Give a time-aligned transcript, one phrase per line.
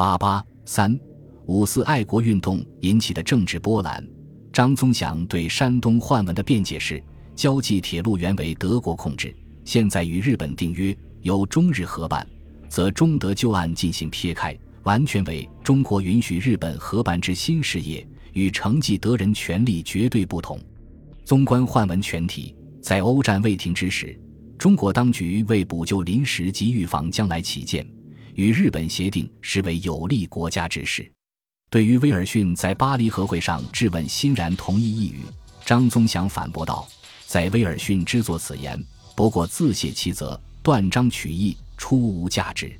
[0.00, 0.98] 八八三
[1.44, 4.02] 五四爱国运动引起的政治波澜。
[4.50, 7.04] 张宗祥对山东换文的辩解是：
[7.36, 12.26] 胶济铁路原为德国控制，现在与日本订约，由中日合办，
[12.66, 20.58] 则中德旧案进行撇开，完全为中国允许日本合办之新事业，与承继德人权利绝对不同。
[21.26, 24.18] 纵观换文全体，在欧战未停之时，
[24.56, 27.86] 中国当局为补救临时及预防将来起见。
[28.40, 31.12] 与日本协定实为有利国家之事。
[31.68, 35.26] 对于威尔逊在巴黎和会上质问欣然同意一语，
[35.62, 36.88] 张宗祥反驳道
[37.28, 38.82] ：“在威尔逊之作此言，
[39.14, 42.72] 不过自泄其责，断章取义，出无价值。”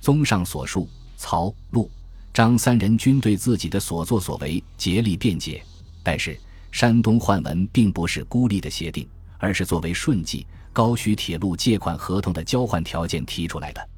[0.00, 1.90] 综上所述，曹、陆、
[2.32, 5.60] 张三人均对自己的所作所为竭力辩解。
[6.04, 6.38] 但是，
[6.70, 9.04] 山东换文并不是孤立的协定，
[9.38, 13.88] 而是作为顺济高徐铁路借款合同的交换条件提出来的。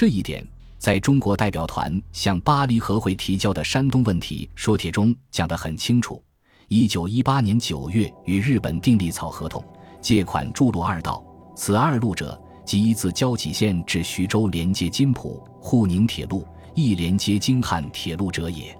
[0.00, 0.42] 这一点，
[0.78, 6.24] 在中国代表团向巴黎和会提交的山东问题说帖中讲得很清楚。
[6.68, 9.62] 一九一八年九月与日本订立草合同，
[10.00, 11.22] 借款筑路二道。
[11.54, 18.74] 此二路者，即一自交济县至徐州连接津浦、沪宁铁路，亦连接京汉铁路者也。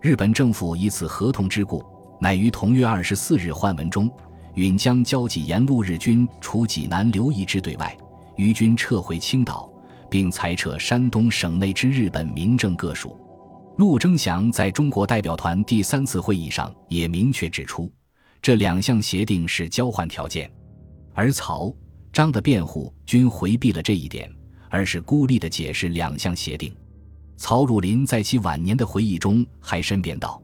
[0.00, 1.84] 日本政府以此合同之故，
[2.18, 4.10] 乃于同月二十四日换文中，
[4.54, 7.94] 允将交济沿路日军除济南留移之队外，
[8.36, 9.70] 余军撤回青岛。
[10.14, 13.18] 并裁撤山东省内之日本民政各署。
[13.78, 17.92] 陆征祥在中国代表团第三次会议上也明确指出，
[18.40, 20.48] 这两项协定是交换条件，
[21.14, 21.74] 而曹、
[22.12, 24.32] 张的辩护均回避了这一点，
[24.70, 26.72] 而是孤立地解释两项协定。
[27.36, 30.40] 曹汝霖在其晚年的回忆中还申辩道：“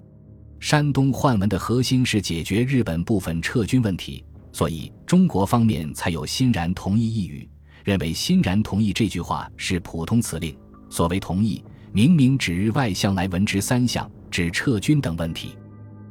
[0.59, 7.49] 山东换文的核心是解决日本部分撤军问题，所以中国方面才有欣然同意一语。”
[7.91, 10.57] 认为欣然同意这句话是普通辞令。
[10.89, 11.61] 所谓同意，
[11.91, 15.57] 明明指日外向来文之三项，指撤军等问题。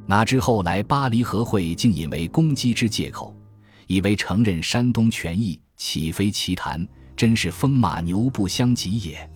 [0.04, 3.34] 哪知后来巴黎和会竟引为攻击之借口，
[3.86, 6.86] 以为承认山东权益，岂非奇谈？
[7.16, 9.30] 真是风马牛不相及也。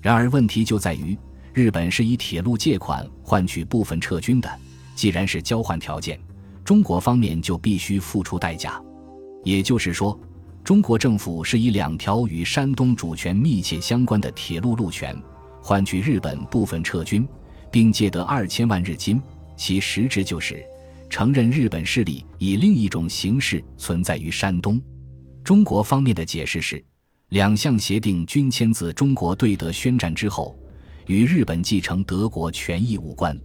[0.00, 1.14] 然而问题就在于，
[1.52, 4.50] 日本是以铁路借款换取部分撤军的，
[4.94, 6.18] 既然是交换条件，
[6.64, 8.82] 中国方面就必须付出代价。
[9.44, 10.18] 也就是说。
[10.64, 15.16] 中国政府是以两条与山东主权密切相关的铁路路权，
[15.60, 17.26] 换取日本部分撤军，
[17.70, 19.20] 并借得二千万日金。
[19.56, 20.64] 其实质就是
[21.10, 24.80] 承认日本势力以另一种形式存在于山东。
[25.42, 26.82] 中国方面的解释是，
[27.30, 30.56] 两项协定均签自中国对德宣战之后，
[31.06, 33.36] 与日本继承德国权益无关；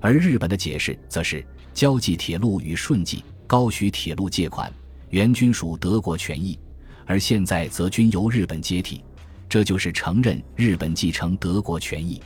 [0.00, 4.72] 而日本的解释则是，交际铁路与顺济高徐铁路借款。
[5.10, 6.58] 原均属德国权益，
[7.06, 9.02] 而现在则均由日本接替，
[9.48, 12.22] 这就是承认日本继承德国权益。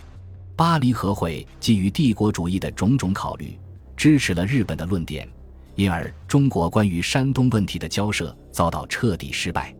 [0.56, 3.58] 巴黎和会基于帝国主义的种种考虑，
[3.96, 5.28] 支持了日本的论点，
[5.76, 9.74] 因而中国关于山东问题的交涉遭到彻底失败。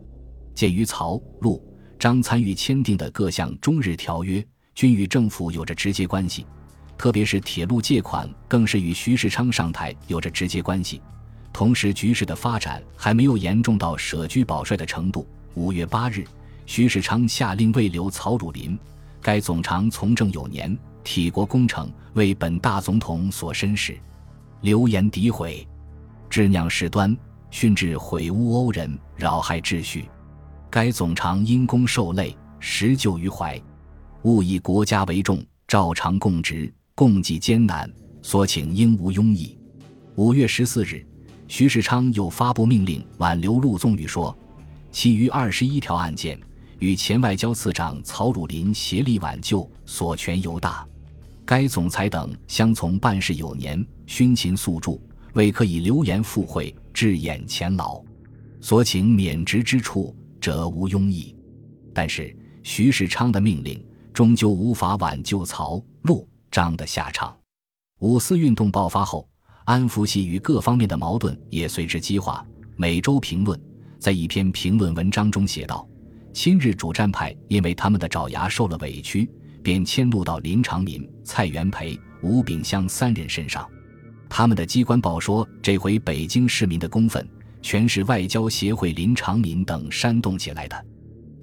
[0.55, 1.63] 鉴于曹、陆、
[1.99, 6.45] 张参与签订的各项中日条约均与政府有着直接关系，
[6.97, 11.01] 特别是铁路借款更是与徐世昌上台有着直接关系。
[11.53, 15.25] 同时，局势的发展还没有严重到舍居保帅的程度。
[15.53, 16.25] 五月八日，
[16.65, 18.77] 徐世昌下令未留曹汝霖，
[19.21, 23.95] 该总长从政有年，体国功成，为本大总统所申使，
[24.61, 25.65] 流言诋毁，
[26.27, 27.15] 致酿事端，
[27.51, 30.05] 训至毁污欧人，扰害秩序。
[30.71, 33.61] 该总长因公受累，实救于怀，
[34.23, 37.87] 勿以国家为重，照常供职，共济艰难，
[38.23, 39.55] 所请应无庸议。
[40.15, 41.05] 五月十四日。
[41.55, 44.35] 徐世昌又发布命令挽留陆宗舆，说，
[44.91, 46.35] 其余二十一条案件
[46.79, 50.83] 与前外交次长曹汝霖协力挽救，所权尤大。
[51.45, 54.99] 该总裁等相从办事有年，勋勤素著，
[55.33, 58.03] 未可以流言附会，致眼前劳。
[58.59, 61.35] 所请免职之处，者无庸议。
[61.93, 63.79] 但是徐世昌的命令
[64.11, 67.37] 终究无法挽救曹、陆、张的下场。
[67.99, 69.29] 五四运动爆发后。
[69.65, 72.45] 安福系与各方面的矛盾也随之激化。
[72.75, 73.59] 每周评论
[73.99, 75.87] 在一篇评论文章中写道
[76.33, 79.29] ：“亲日主战派因为他们的爪牙受了委屈，
[79.61, 83.65] 便迁怒到林长民、蔡元培、吴炳湘三人身上。
[84.27, 87.25] 他们的机关报说，这回北京市民的公愤
[87.61, 90.85] 全是外交协会林长民等煽动起来的。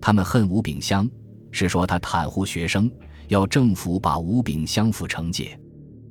[0.00, 1.08] 他们恨吴炳湘，
[1.52, 2.90] 是说他袒护学生，
[3.28, 5.58] 要政府把吴炳湘负惩戒。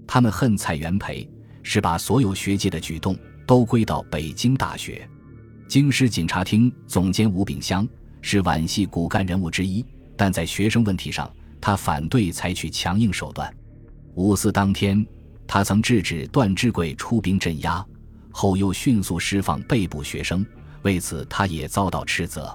[0.07, 1.29] 他们恨蔡元培。”
[1.71, 5.07] 是把所有学界的举动都归到北京大学。
[5.67, 7.87] 京师警察厅总监吴炳湘
[8.21, 9.85] 是皖系骨干人物之一，
[10.17, 11.31] 但在学生问题上，
[11.61, 13.55] 他反对采取强硬手段。
[14.15, 15.05] 五四当天，
[15.45, 17.85] 他曾制止段芝贵出兵镇压，
[18.31, 20.43] 后又迅速释放被捕学生，
[20.81, 22.51] 为此他也遭到斥责。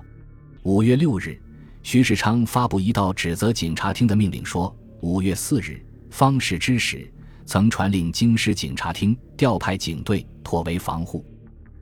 [0.65, 1.41] 五月六日，
[1.85, 5.81] 徐世昌发布一道指责警察厅的命令，说：五月四日，
[6.11, 7.09] 方氏之使
[7.47, 11.25] 曾传令京师警察厅调派警队妥为防护，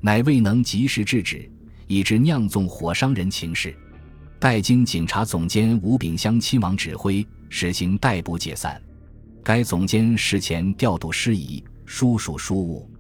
[0.01, 1.51] 乃未能及时制止，
[1.87, 3.75] 以致酿纵火伤人情事。
[4.39, 8.81] 待经警察总监吴炳湘亲王指挥，实行逮捕解散。
[9.45, 12.91] 该总监事前调度失宜，疏疏疏误，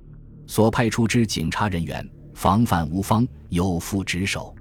[0.46, 4.54] 所派出之警察人员防范无方，有负职守。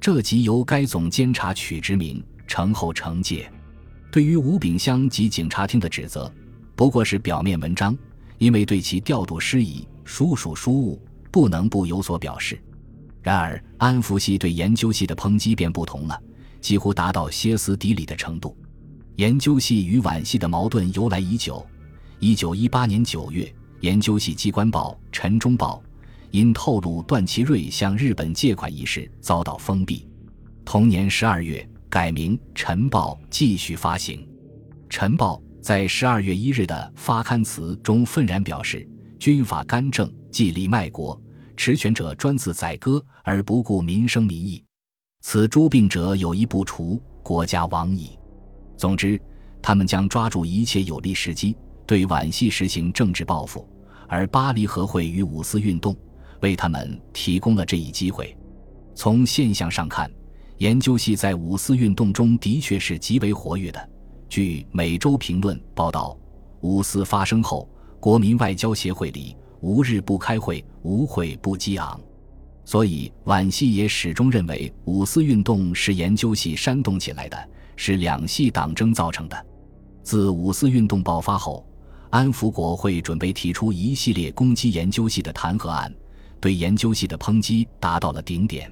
[0.00, 3.50] 这即由该总监察取之名，惩后惩戒。
[4.10, 6.32] 对于吴炳湘及警察厅的指责，
[6.78, 7.98] 不过是表面文章，
[8.38, 12.56] 因为对其调度失宜、疏疏疏误，不能不有所表示。
[13.20, 16.16] 然而，安福系对研究系的抨击便不同了，
[16.60, 18.56] 几乎达到歇斯底里的程度。
[19.16, 21.66] 研究系与皖系的矛盾由来已久。
[22.20, 25.82] 一九一八年九月，研究系机关报《陈忠报》
[26.30, 30.06] 因透露段祺瑞向日本借款一事遭到封闭。
[30.64, 34.20] 同年十二月，改名《陈报》继续发行。
[34.88, 35.34] 《陈报》
[35.68, 38.88] 在十二月一日的发刊词中愤然表示
[39.20, 41.20] ：“军阀干政，既立卖国，
[41.58, 44.64] 持权者专自宰割，而不顾民生民意。
[45.20, 48.18] 此诸病者有一不除，国家亡矣。”
[48.78, 49.20] 总之，
[49.60, 51.54] 他们将抓住一切有利时机，
[51.86, 53.68] 对皖系实行政治报复，
[54.08, 55.94] 而巴黎和会与五四运动
[56.40, 58.34] 为他们提供了这一机会。
[58.94, 60.10] 从现象上看，
[60.56, 63.90] 研究系在五四运动中的确是极为活跃的。
[64.28, 66.16] 据《每周评论》报道，
[66.60, 71.98] 五四发生后，国民外交协会里无日不开会，无会不激昂，
[72.64, 77.48] 所以皖系也始终认为五四运动是研究系煽动起来的。
[77.80, 79.46] 是两系党争造成的。
[80.02, 81.64] 自五四运动爆发后，
[82.10, 85.94] 安福国会准备提出一系列攻击研究系的弹劾案，
[86.40, 88.68] 对研究系的抨击达到了顶点。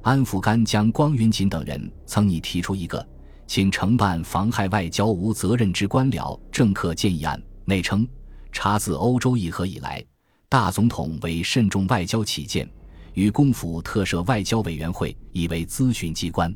[0.00, 3.06] 安福干将光云锦等人曾拟提出一个
[3.50, 8.06] 请承办妨害外交无责任之官僚政客建议案，内称
[8.52, 10.00] 查自欧洲议和以来，
[10.48, 12.70] 大总统为慎重外交起见，
[13.12, 16.54] 与公府特设外交委员会以为咨询机关，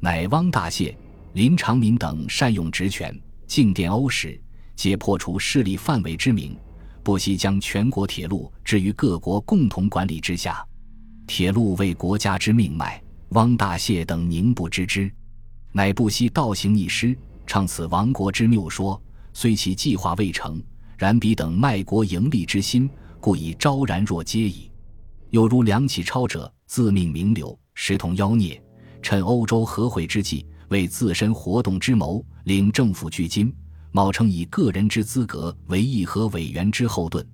[0.00, 0.92] 乃汪大燮。
[1.34, 3.16] 林长民等善用职权，
[3.46, 4.36] 进电欧使，
[4.74, 6.58] 皆破除势力范围之名，
[7.04, 10.66] 不惜将全国铁路置于各国共同管理之下。
[11.28, 15.08] 铁路为国家之命脉，汪大燮等宁不知之？
[15.76, 17.18] 乃不惜倒行逆施，
[17.48, 19.00] 唱此亡国之谬说。
[19.32, 20.62] 虽其计划未成，
[20.96, 22.88] 然彼等卖国盈利之心，
[23.18, 24.70] 故已昭然若揭矣。
[25.30, 28.62] 又如梁启超者，自命名流，实同妖孽，
[29.02, 30.46] 趁欧洲和会之际。
[30.68, 33.52] 为自身活动之谋，领政府巨金，
[33.90, 37.24] 冒称以个人之资格为议和委员之后盾。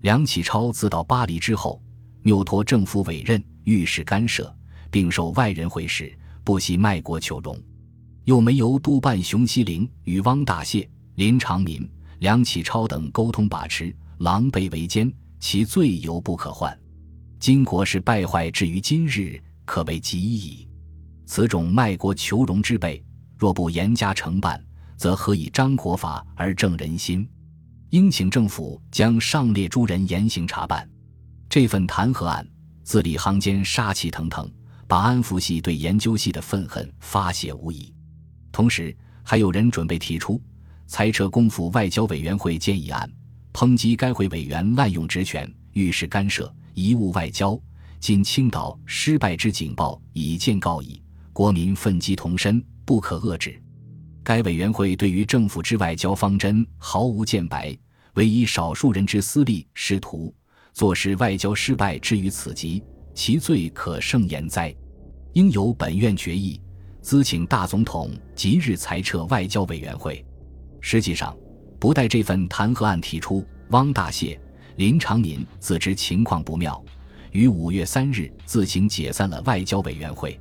[0.00, 1.80] 梁启超自到巴黎之后，
[2.22, 4.52] 谬托政府委任，遇事干涉，
[4.90, 6.12] 并受外人会使，
[6.42, 7.56] 不惜卖国求荣。
[8.26, 11.88] 又没由督办熊希龄与汪大燮、林长民、
[12.18, 16.76] 梁启超等沟通把持，狼狈为奸，其罪尤不可换。
[17.38, 20.68] 金国是败坏至于今日，可谓极矣。
[21.24, 23.00] 此种卖国求荣之辈，
[23.38, 24.60] 若不严加惩办，
[24.96, 27.28] 则何以张国法而正人心？
[27.90, 30.88] 应请政府将上列诸人严刑查办。
[31.48, 32.44] 这份弹劾案
[32.82, 34.50] 字里行间杀气腾腾，
[34.88, 37.94] 把安福系对研究系的愤恨发泄无遗。
[38.56, 40.40] 同时，还有人准备提出
[40.86, 43.06] 裁撤公府外交委员会建议案，
[43.52, 47.60] 抨击该会委员滥用职权，遇事干涉，贻误外交。
[48.00, 51.02] 今青岛失败之警报已见告矣。
[51.34, 53.62] 国民奋激同身，不可遏制。
[54.24, 57.76] 该委员会对于政府之外交方针毫无见白，
[58.14, 60.34] 唯以少数人之私利仕图，
[60.72, 62.82] 坐使外交失败至于此极，
[63.12, 64.74] 其罪可胜言哉？
[65.34, 66.58] 应由本院决议，
[67.06, 70.24] 咨请大总统即日裁撤外交委员会。
[70.80, 71.36] 实际上，
[71.78, 74.36] 不待这份弹劾案提出，汪大燮、
[74.74, 76.84] 林长民自知情况不妙，
[77.30, 80.36] 于五月三日自行解散了外交委员会。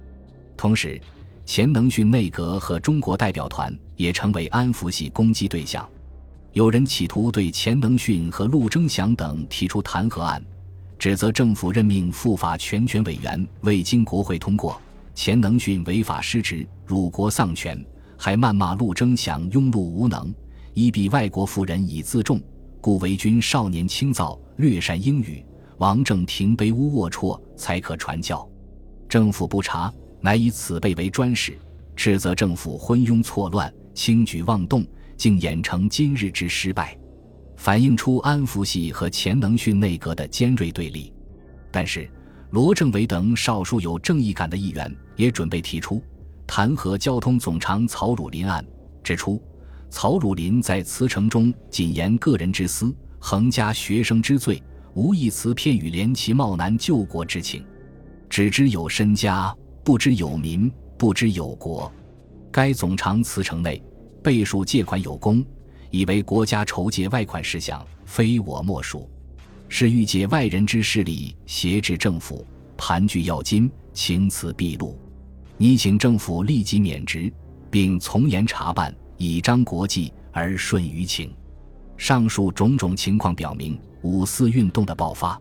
[0.58, 1.00] 同时，
[1.46, 5.88] 钱能训内阁和中国代表团也成为安福系攻击对象。
[6.54, 10.44] 有人企图对钱能训和陆征祥等提出弹劾案，
[10.98, 14.82] 指责政府任命复法全权委员未经国会通过，
[15.16, 17.84] 钱能训违法失职、辱国丧权，
[18.18, 20.32] 还谩骂陆征祥庸碌无能，
[20.74, 22.40] 依避外国妇人以自重，
[22.80, 25.44] 故为君少年轻躁，略善英语。
[25.78, 28.48] 王正廷卑污龌龊，才可传教。
[29.10, 29.92] 政府不察。
[30.22, 31.56] 乃以此辈为专使，
[31.96, 34.84] 斥责政府昏庸错乱，轻举妄动，
[35.16, 36.98] 竟演成今日之失败，
[37.58, 41.14] 反映出安福系和钱能训内阁的尖锐对立。
[41.72, 42.10] 但是，
[42.56, 46.02] 罗政委等少数有正义感的议员也准备提出
[46.48, 48.66] 弹劾交通总长曹汝霖案，
[49.04, 49.44] 指出
[49.90, 57.62] 曹汝霖在辞呈中仅言个人之私，横加学生之罪，无一词片语怜其冒难救国之情，
[58.30, 61.92] 只知有身家，不知有民，不知有国。
[62.54, 63.84] 该总长辞呈内
[64.24, 65.46] 背述借款有功，
[65.92, 69.10] 以为国家筹借外款事项，非我莫属。
[69.68, 72.46] 是欲借外人之势力挟制政府，
[72.78, 74.98] 盘踞要津，情辞毕露。
[75.58, 77.32] 拟请政府立即免职，
[77.70, 81.34] 并从严查办，以彰国际而顺舆情。
[81.98, 85.40] 上述种种情况表明，五四运动的爆发，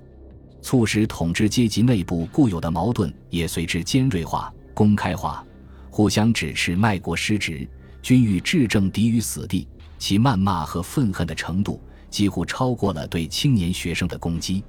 [0.62, 5.44] 促使统治阶级内部固有的矛盾也随之尖锐化、公开化，
[5.90, 7.68] 互相指斥卖国失职，
[8.00, 9.66] 均与治政敌于死地。
[9.96, 11.80] 其谩骂和愤恨的程度。
[12.14, 14.62] 几乎超过了对青年学生的攻击，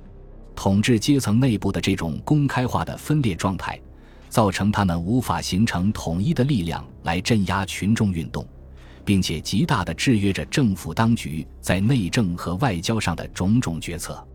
[0.56, 3.80] 统治阶层内部的这种公开化的分裂状态，
[4.30, 8.44] 造成他们无法形成统一的力量来镇压群众运动，
[9.06, 14.28] 并且极大的制约着政府当局在内政和外交上的种种决策。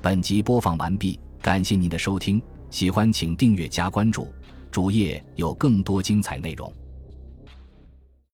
[0.00, 4.32] 本集播放完毕，感谢您的收听，喜欢请订阅加关注，
[4.70, 6.72] 主页有更多精彩内容。